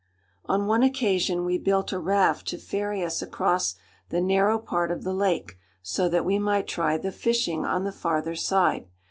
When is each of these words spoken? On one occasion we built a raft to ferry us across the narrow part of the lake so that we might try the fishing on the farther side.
On 0.45 0.65
one 0.65 0.81
occasion 0.81 1.45
we 1.45 1.59
built 1.59 1.91
a 1.91 1.99
raft 1.99 2.47
to 2.47 2.57
ferry 2.57 3.03
us 3.05 3.21
across 3.21 3.75
the 4.09 4.19
narrow 4.19 4.57
part 4.57 4.89
of 4.89 5.03
the 5.03 5.13
lake 5.13 5.59
so 5.83 6.09
that 6.09 6.25
we 6.25 6.39
might 6.39 6.65
try 6.65 6.97
the 6.97 7.11
fishing 7.11 7.65
on 7.65 7.83
the 7.83 7.91
farther 7.91 8.33
side. 8.35 8.87